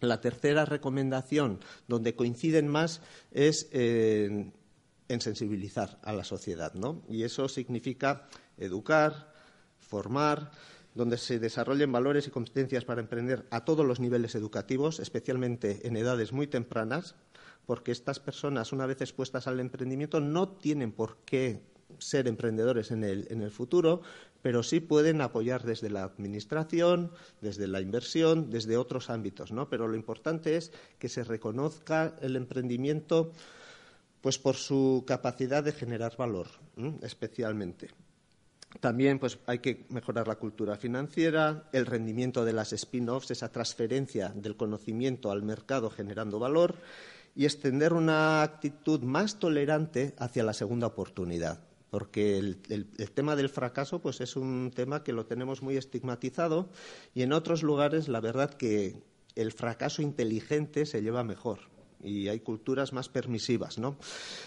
la 0.00 0.20
tercera 0.20 0.64
recomendación, 0.64 1.60
donde 1.88 2.14
coinciden 2.14 2.68
más, 2.68 3.00
es 3.30 3.68
en 3.72 5.20
sensibilizar 5.20 5.98
a 6.02 6.12
la 6.12 6.24
sociedad, 6.24 6.74
¿no? 6.74 7.02
Y 7.08 7.22
eso 7.22 7.48
significa 7.48 8.28
educar, 8.58 9.32
formar, 9.78 10.50
donde 10.94 11.18
se 11.18 11.38
desarrollen 11.38 11.92
valores 11.92 12.26
y 12.26 12.30
competencias 12.30 12.84
para 12.84 13.02
emprender 13.02 13.46
a 13.50 13.64
todos 13.64 13.86
los 13.86 14.00
niveles 14.00 14.34
educativos, 14.34 14.98
especialmente 14.98 15.86
en 15.86 15.96
edades 15.96 16.32
muy 16.32 16.46
tempranas, 16.46 17.14
porque 17.66 17.92
estas 17.92 18.18
personas, 18.18 18.72
una 18.72 18.86
vez 18.86 19.00
expuestas 19.02 19.46
al 19.46 19.60
emprendimiento, 19.60 20.20
no 20.20 20.48
tienen 20.48 20.92
por 20.92 21.18
qué 21.24 21.60
ser 21.98 22.28
emprendedores 22.28 22.90
en 22.90 23.04
el, 23.04 23.50
futuro, 23.50 24.02
pero 24.42 24.62
sí 24.62 24.80
pueden 24.80 25.20
apoyar 25.20 25.64
desde 25.64 25.90
la 25.90 26.04
administración, 26.04 27.10
desde 27.40 27.66
la 27.66 27.80
inversión, 27.80 28.50
desde 28.50 28.76
otros 28.76 29.10
ámbitos, 29.10 29.52
¿no? 29.52 29.68
Pero 29.68 29.88
lo 29.88 29.96
importante 29.96 30.56
es 30.56 30.72
que 30.98 31.08
se 31.08 31.24
reconozca 31.24 32.14
el 32.20 32.36
emprendimiento 32.36 33.32
pues 34.20 34.38
por 34.38 34.56
su 34.56 35.04
capacidad 35.06 35.62
de 35.62 35.72
generar 35.72 36.16
valor, 36.16 36.48
especialmente. 37.02 37.88
También 38.80 39.18
pues, 39.18 39.38
hay 39.46 39.60
que 39.60 39.86
mejorar 39.88 40.26
la 40.26 40.34
cultura 40.34 40.76
financiera, 40.76 41.68
el 41.72 41.86
rendimiento 41.86 42.44
de 42.44 42.52
las 42.52 42.72
spin-offs, 42.72 43.30
esa 43.30 43.52
transferencia 43.52 44.30
del 44.34 44.56
conocimiento 44.56 45.30
al 45.30 45.42
mercado 45.42 45.90
generando 45.90 46.38
valor 46.38 46.74
y 47.36 47.44
extender 47.44 47.92
una 47.92 48.42
actitud 48.42 49.00
más 49.02 49.38
tolerante 49.38 50.14
hacia 50.18 50.42
la 50.42 50.52
segunda 50.52 50.88
oportunidad 50.88 51.60
porque 51.96 52.36
el, 52.36 52.58
tema 53.14 53.36
del 53.36 53.48
fracaso 53.48 54.00
pues 54.02 54.20
es 54.20 54.36
un 54.36 54.70
tema 54.70 55.02
que 55.02 55.14
lo 55.14 55.24
tenemos 55.24 55.62
muy 55.62 55.78
estigmatizado 55.78 56.68
y 57.14 57.22
en 57.22 57.32
otros 57.32 57.62
lugares 57.62 58.06
la 58.08 58.20
verdad 58.20 58.52
que 58.52 59.02
el 59.34 59.50
fracaso 59.50 60.02
inteligente 60.02 60.84
se 60.84 61.00
lleva 61.00 61.24
mejor 61.24 61.60
y 62.04 62.28
hay 62.28 62.40
culturas 62.40 62.92
más 62.92 63.08
permisivas, 63.08 63.78
¿no? 63.78 63.96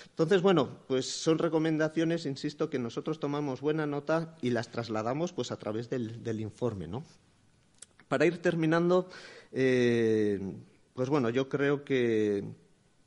Entonces, 0.10 0.44
bueno, 0.44 0.78
pues 0.88 1.10
son 1.10 1.40
recomendaciones, 1.40 2.28
insisto, 2.28 2.70
que 2.70 2.78
nosotros 2.78 3.20
tomamos 3.20 3.62
buena 3.62 3.88
nota 3.88 4.38
y 4.44 4.52
las 4.52 4.70
trasladamos 4.70 5.34
pues 5.34 5.52
a 5.52 5.58
través 5.58 5.90
del, 5.90 6.40
informe, 6.40 6.86
¿no? 6.86 7.04
Para 8.08 8.28
ir 8.28 8.44
terminando, 8.44 9.10
eh, 9.52 10.40
pues 10.94 11.10
bueno, 11.10 11.32
yo 11.32 11.50
creo 11.50 11.84
que 11.84 12.44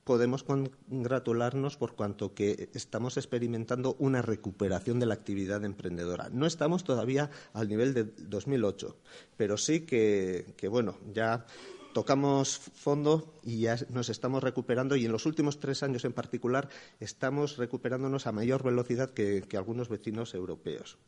podemos 0.05 0.43
congratularnos 0.43 1.77
por 1.77 1.95
cuanto 1.95 2.35
que 2.35 2.69
estamos 2.75 3.17
experimentando 3.17 3.97
una 3.99 4.23
recuperación 4.23 4.99
de 4.99 5.07
la 5.07 5.15
actividad 5.15 5.65
emprendedora. 5.65 6.29
No 6.31 6.47
estamos 6.47 6.85
todavía 6.85 7.31
al 7.53 7.69
nivel 7.69 7.95
de 7.95 8.05
2008, 8.05 8.97
pero 9.37 9.57
sí 9.57 9.83
que, 9.83 10.55
bueno, 10.69 10.97
ya 11.13 11.47
tocamos 11.93 12.59
fondo 12.59 13.35
y 13.43 13.61
ya 13.61 13.77
nos 13.91 14.09
estamos 14.09 14.43
recuperando 14.43 14.97
y 14.97 15.05
en 15.05 15.13
los 15.13 15.27
últimos 15.27 15.61
tres 15.61 15.83
años 15.83 16.05
en 16.05 16.13
particular 16.13 16.69
estamos 17.01 17.59
recuperándonos 17.59 18.27
a 18.27 18.33
mayor 18.33 18.63
velocidad 18.63 19.11
que 19.11 19.45
algunos 19.57 19.89
vecinos 19.89 20.35
europeos. 20.35 20.99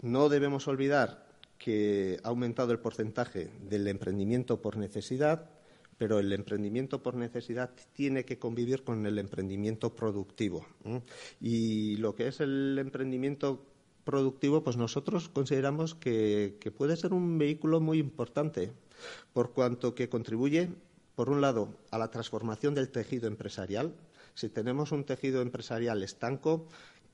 No 0.00 0.28
debemos 0.28 0.68
olvidar 0.68 1.26
que 1.58 2.20
ha 2.22 2.28
aumentado 2.28 2.72
el 2.72 2.78
porcentaje 2.78 3.50
del 3.68 3.86
emprendimiento 3.88 4.60
por 4.60 4.76
necesidad, 4.76 5.50
pero 5.98 6.18
el 6.18 6.32
emprendimiento 6.32 7.02
por 7.02 7.14
necesidad 7.14 7.70
tiene 7.92 8.24
que 8.24 8.38
convivir 8.38 8.82
con 8.82 9.06
el 9.06 9.18
emprendimiento 9.18 9.94
productivo. 9.94 10.66
Y 11.40 11.96
lo 11.96 12.14
que 12.14 12.28
es 12.28 12.40
el 12.40 12.78
emprendimiento 12.78 13.66
productivo, 14.04 14.62
pues 14.62 14.76
nosotros 14.76 15.28
consideramos 15.28 15.94
que, 15.94 16.58
puede 16.76 16.96
ser 16.96 17.12
un 17.12 17.38
vehículo 17.38 17.80
muy 17.80 17.98
importante, 17.98 18.72
por 19.32 19.52
cuanto 19.52 19.94
que 19.94 20.08
contribuye, 20.08 20.68
por 21.14 21.30
un 21.30 21.40
lado, 21.40 21.68
a 21.90 21.98
la 21.98 22.10
transformación 22.10 22.74
del 22.74 22.90
tejido 22.90 23.26
empresarial. 23.26 23.94
Si 24.34 24.48
tenemos 24.48 24.92
un 24.92 25.04
tejido 25.04 25.42
empresarial 25.42 26.02
estanco, 26.02 26.66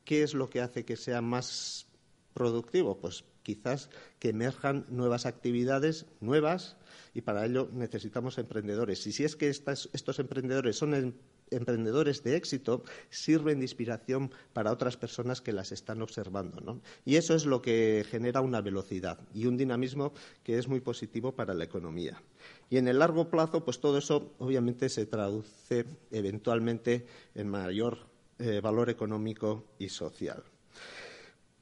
¿qué 0.04 0.22
es 0.22 0.34
lo 0.34 0.50
que 0.50 0.60
hace 0.60 0.84
que 0.84 0.96
sea 0.96 1.20
más 1.20 1.86
productivo? 2.34 2.98
Pues 2.98 3.24
quizás 3.42 3.90
que 4.18 4.30
emerjan 4.30 4.86
nuevas 4.88 5.26
actividades, 5.26 6.06
nuevas, 6.20 6.76
y 7.14 7.22
para 7.22 7.44
ello 7.44 7.68
necesitamos 7.72 8.38
emprendedores. 8.38 9.06
Y 9.06 9.12
si 9.12 9.24
es 9.24 9.36
que 9.36 9.48
estos 9.48 10.18
emprendedores 10.18 10.76
son 10.76 10.94
em, 10.94 11.12
emprendedores 11.50 12.22
de 12.22 12.36
éxito, 12.36 12.84
sirven 13.10 13.58
de 13.58 13.64
inspiración 13.64 14.30
para 14.52 14.72
otras 14.72 14.96
personas 14.96 15.40
que 15.40 15.52
las 15.52 15.72
están 15.72 16.02
observando. 16.02 16.80
Y 17.04 17.16
eso 17.16 17.34
es 17.34 17.46
lo 17.46 17.60
que 17.62 18.04
genera 18.08 18.40
una 18.40 18.60
velocidad 18.60 19.18
y 19.34 19.46
un 19.46 19.56
dinamismo 19.56 20.12
que 20.44 20.58
es 20.58 20.68
muy 20.68 20.80
positivo 20.80 21.32
para 21.32 21.54
la 21.54 21.64
economía. 21.64 22.22
Y 22.68 22.76
en 22.76 22.88
el 22.88 23.00
largo 23.00 23.28
plazo, 23.30 23.64
pues 23.64 23.80
todo 23.80 23.98
eso 23.98 24.34
obviamente 24.38 24.88
se 24.88 25.06
traduce 25.06 25.86
eventualmente 26.10 27.06
en 27.34 27.48
mayor 27.48 27.98
eh, 28.38 28.60
valor 28.60 28.88
económico 28.90 29.64
y 29.78 29.88
social. 29.88 30.42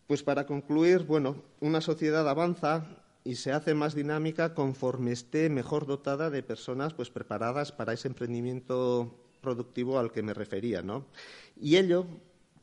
Pues 0.09 0.23
para 0.23 0.47
concluir, 0.47 1.03
bueno, 1.03 1.37
una 1.61 1.83
sociedad 1.83 2.27
avanza 2.27 2.87
y 3.25 3.35
se 3.35 3.53
hace 3.53 3.75
más 3.75 3.95
dinámica 3.95 4.55
conforme 4.55 5.13
esté 5.13 5.51
mejor 5.51 5.85
dotada 5.85 6.31
de 6.31 6.43
personas 6.43 6.95
pues 6.95 7.11
preparadas 7.11 7.73
para 7.73 7.93
ese 7.93 8.09
emprendimiento 8.09 9.15
productivo 9.43 9.99
al 9.99 10.11
que 10.11 10.23
me 10.23 10.33
refería, 10.33 10.81
¿no? 10.81 11.05
Y 11.61 11.77
ello 11.77 12.07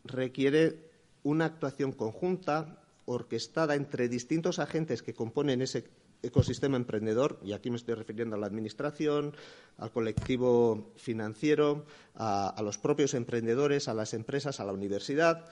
requiere 0.05 0.89
una 1.21 1.45
actuación 1.45 1.91
conjunta, 1.91 2.81
orquestada 3.05 3.75
entre 3.75 4.09
distintos 4.09 4.57
agentes 4.57 5.03
que 5.03 5.13
componen 5.13 5.61
ese 5.61 5.85
ecosistema 6.23 6.77
emprendedor, 6.77 7.39
y 7.43 7.53
aquí 7.53 7.69
me 7.69 7.77
estoy 7.77 7.93
refiriendo 7.93 8.35
a 8.35 8.39
la 8.39 8.47
Administración, 8.47 9.35
al 9.77 9.91
colectivo 9.91 10.91
financiero, 10.95 11.85
a 12.15 12.59
los 12.63 12.79
propios 12.79 13.13
emprendedores, 13.13 13.87
a 13.87 13.93
las 13.93 14.15
empresas, 14.15 14.59
a 14.59 14.65
la 14.65 14.73
universidad, 14.73 15.45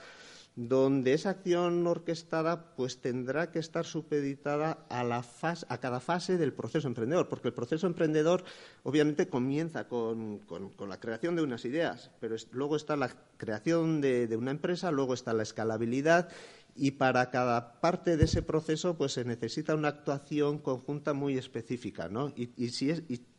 donde 0.56 1.14
esa 1.14 1.30
acción 1.30 1.84
orquestada 1.86 2.76
pues 2.76 2.98
tendrá 3.00 3.50
que 3.50 3.58
estar 3.58 3.84
supeditada 3.84 4.86
a, 4.88 5.78
cada 5.80 6.00
fase 6.00 6.38
del 6.38 6.52
proceso 6.52 6.86
emprendedor, 6.86 7.28
porque 7.28 7.48
el 7.48 7.54
proceso 7.54 7.86
emprendedor 7.86 8.44
obviamente 8.84 9.28
comienza 9.28 9.88
con, 9.88 10.40
la 10.88 11.00
creación 11.00 11.34
de 11.34 11.42
unas 11.42 11.64
ideas, 11.64 12.10
pero 12.20 12.36
luego 12.52 12.76
está 12.76 12.96
la 12.96 13.10
creación 13.36 14.00
de, 14.00 14.36
una 14.36 14.52
empresa, 14.52 14.92
luego 14.92 15.14
está 15.14 15.32
la 15.32 15.42
escalabilidad 15.42 16.28
y 16.76 16.92
para 16.92 17.30
cada 17.30 17.80
parte 17.80 18.16
de 18.16 18.24
ese 18.24 18.42
proceso 18.42 18.96
pues 18.96 19.12
se 19.12 19.24
necesita 19.24 19.74
una 19.74 19.88
actuación 19.88 20.58
conjunta 20.58 21.14
muy 21.14 21.36
específica, 21.36 22.08
¿no? 22.08 22.32
Y, 22.36 22.68
si 22.68 22.92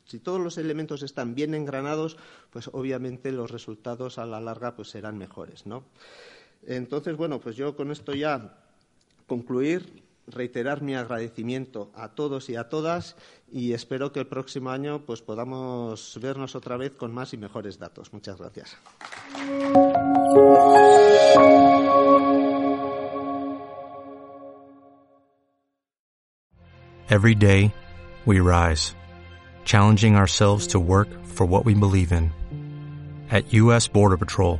si 0.06 0.20
todos 0.20 0.40
los 0.40 0.60
elementos 0.60 1.02
están 1.02 1.34
bien 1.34 1.56
engranados, 1.56 2.18
pues 2.52 2.70
obviamente 2.72 3.32
los 3.32 3.50
resultados 3.50 4.20
a 4.20 4.26
la 4.28 4.40
larga 4.40 4.76
pues 4.76 4.90
serán 4.90 5.18
mejores, 5.18 5.66
¿no? 5.66 5.84
Entonces, 6.68 7.16
bueno, 7.16 7.40
pues 7.40 7.56
yo 7.56 7.76
con 7.76 7.92
esto 7.92 8.14
ya 8.14 8.58
concluir, 9.28 10.04
reiterar 10.28 10.82
mi 10.82 10.96
agradecimiento 10.96 11.92
a 11.96 12.10
todos 12.10 12.50
y 12.50 12.56
a 12.56 12.70
todas 12.70 13.16
y 13.52 13.74
espero 13.74 14.12
que 14.12 14.20
el 14.20 14.28
próximo 14.28 14.72
año 14.72 15.06
pues 15.06 15.22
podamos 15.22 16.18
vernos 16.22 16.56
otra 16.56 16.78
vez 16.78 16.96
con 16.96 17.14
más 17.14 17.34
y 17.34 17.38
mejores 17.38 17.78
datos. 17.78 18.12
Muchas 18.14 18.38
gracias. 18.40 18.76
Every 27.08 27.36
day 27.36 27.72
we 28.26 28.40
rise, 28.40 28.96
challenging 29.64 30.16
ourselves 30.16 30.68
to 30.70 30.80
work 30.80 31.08
for 31.24 31.46
what 31.46 31.64
we 31.64 31.76
believe 31.76 32.12
in. 32.12 32.32
At 33.30 33.54
US 33.54 33.88
Border 33.88 34.18
Patrol, 34.18 34.60